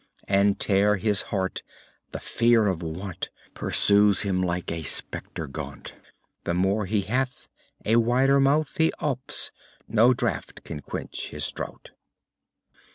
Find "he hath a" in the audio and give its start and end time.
6.87-7.97